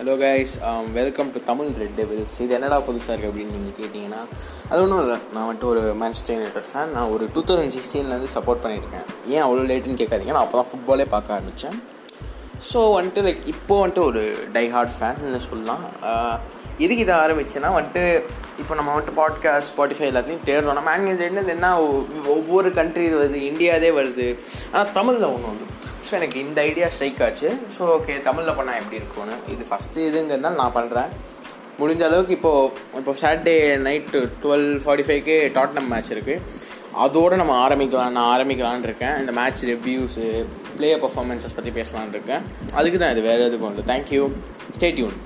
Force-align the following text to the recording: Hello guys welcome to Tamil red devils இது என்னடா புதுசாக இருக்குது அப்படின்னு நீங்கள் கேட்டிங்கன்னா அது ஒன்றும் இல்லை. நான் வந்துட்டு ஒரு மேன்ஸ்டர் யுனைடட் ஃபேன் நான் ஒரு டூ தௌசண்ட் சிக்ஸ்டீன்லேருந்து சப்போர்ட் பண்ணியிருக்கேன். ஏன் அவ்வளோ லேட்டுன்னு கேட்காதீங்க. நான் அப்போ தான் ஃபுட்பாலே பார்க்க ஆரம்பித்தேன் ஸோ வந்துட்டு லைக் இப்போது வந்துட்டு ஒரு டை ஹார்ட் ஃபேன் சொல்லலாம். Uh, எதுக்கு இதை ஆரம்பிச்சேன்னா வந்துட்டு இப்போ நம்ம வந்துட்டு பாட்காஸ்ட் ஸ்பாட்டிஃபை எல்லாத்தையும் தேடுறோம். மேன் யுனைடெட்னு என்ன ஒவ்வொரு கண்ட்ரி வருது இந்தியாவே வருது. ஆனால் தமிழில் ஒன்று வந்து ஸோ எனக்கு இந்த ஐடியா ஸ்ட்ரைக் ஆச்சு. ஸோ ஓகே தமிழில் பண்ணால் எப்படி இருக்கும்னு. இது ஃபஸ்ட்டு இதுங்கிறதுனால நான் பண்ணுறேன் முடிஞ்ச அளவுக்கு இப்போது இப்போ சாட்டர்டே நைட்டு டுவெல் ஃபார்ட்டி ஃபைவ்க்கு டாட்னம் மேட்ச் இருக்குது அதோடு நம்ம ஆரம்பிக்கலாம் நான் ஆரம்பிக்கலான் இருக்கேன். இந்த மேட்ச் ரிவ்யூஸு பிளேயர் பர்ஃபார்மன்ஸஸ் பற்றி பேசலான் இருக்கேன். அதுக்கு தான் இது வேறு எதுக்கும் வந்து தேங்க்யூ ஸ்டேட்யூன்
Hello 0.00 0.12
guys 0.20 0.52
welcome 0.96 1.30
to 1.32 1.38
Tamil 1.48 1.72
red 1.80 1.96
devils 1.98 2.36
இது 2.42 2.52
என்னடா 2.56 2.76
புதுசாக 2.86 3.12
இருக்குது 3.14 3.30
அப்படின்னு 3.30 3.56
நீங்கள் 3.56 3.74
கேட்டிங்கன்னா 3.80 4.20
அது 4.68 4.78
ஒன்றும் 4.84 5.00
இல்லை. 5.02 5.16
நான் 5.34 5.46
வந்துட்டு 5.46 5.68
ஒரு 5.72 5.82
மேன்ஸ்டர் 6.02 6.32
யுனைடட் 6.36 6.68
ஃபேன் 6.68 6.94
நான் 6.96 7.10
ஒரு 7.14 7.24
டூ 7.34 7.40
தௌசண்ட் 7.48 7.74
சிக்ஸ்டீன்லேருந்து 7.76 8.30
சப்போர்ட் 8.36 8.62
பண்ணியிருக்கேன். 8.62 9.04
ஏன் 9.34 9.42
அவ்வளோ 9.46 9.66
லேட்டுன்னு 9.70 10.00
கேட்காதீங்க. 10.02 10.32
நான் 10.36 10.46
அப்போ 10.46 10.56
தான் 10.60 10.70
ஃபுட்பாலே 10.70 11.06
பார்க்க 11.14 11.36
ஆரம்பித்தேன் 11.36 11.76
ஸோ 12.70 12.78
வந்துட்டு 12.96 13.24
லைக் 13.26 13.42
இப்போது 13.54 13.80
வந்துட்டு 13.82 14.04
ஒரு 14.10 14.22
டை 14.56 14.64
ஹார்ட் 14.76 14.94
ஃபேன் 14.96 15.38
சொல்லலாம். 15.48 15.84
Uh, 16.10 16.34
எதுக்கு 16.84 17.04
இதை 17.06 17.14
ஆரம்பிச்சேன்னா 17.24 17.72
வந்துட்டு 17.78 18.04
இப்போ 18.60 18.72
நம்ம 18.78 18.90
வந்துட்டு 18.94 19.18
பாட்காஸ்ட் 19.20 19.70
ஸ்பாட்டிஃபை 19.72 20.08
எல்லாத்தையும் 20.10 20.44
தேடுறோம். 20.50 20.82
மேன் 20.90 21.06
யுனைடெட்னு 21.08 21.54
என்ன 21.58 21.74
ஒவ்வொரு 22.36 22.70
கண்ட்ரி 22.80 23.06
வருது 23.20 23.40
இந்தியாவே 23.50 23.92
வருது. 24.00 24.28
ஆனால் 24.72 24.92
தமிழில் 24.98 25.32
ஒன்று 25.34 25.52
வந்து 25.52 25.66
ஸோ 26.06 26.12
எனக்கு 26.18 26.38
இந்த 26.46 26.58
ஐடியா 26.70 26.86
ஸ்ட்ரைக் 26.94 27.22
ஆச்சு. 27.26 27.48
ஸோ 27.76 27.82
ஓகே 27.96 28.14
தமிழில் 28.28 28.56
பண்ணால் 28.58 28.80
எப்படி 28.80 28.98
இருக்கும்னு. 29.00 29.36
இது 29.54 29.64
ஃபஸ்ட்டு 29.70 30.06
இதுங்கிறதுனால 30.08 30.60
நான் 30.62 30.76
பண்ணுறேன் 30.78 31.10
முடிஞ்ச 31.80 32.02
அளவுக்கு 32.08 32.34
இப்போது 32.38 32.98
இப்போ 33.00 33.12
சாட்டர்டே 33.22 33.54
நைட்டு 33.86 34.20
டுவெல் 34.42 34.68
ஃபார்ட்டி 34.84 35.06
ஃபைவ்க்கு 35.08 35.36
டாட்னம் 35.58 35.90
மேட்ச் 35.92 36.12
இருக்குது 36.14 36.68
அதோடு 37.04 37.34
நம்ம 37.40 37.54
ஆரம்பிக்கலாம் 37.64 38.14
நான் 38.18 38.30
ஆரம்பிக்கலான் 38.34 38.86
இருக்கேன். 38.88 39.16
இந்த 39.22 39.32
மேட்ச் 39.38 39.62
ரிவ்யூஸு 39.72 40.24
பிளேயர் 40.78 41.02
பர்ஃபார்மன்ஸஸ் 41.04 41.56
பற்றி 41.58 41.72
பேசலான் 41.78 42.14
இருக்கேன். 42.16 42.42
அதுக்கு 42.78 43.00
தான் 43.02 43.12
இது 43.14 43.22
வேறு 43.30 43.46
எதுக்கும் 43.48 43.70
வந்து 43.72 43.84
தேங்க்யூ 43.92 44.22
ஸ்டேட்யூன் 44.76 45.16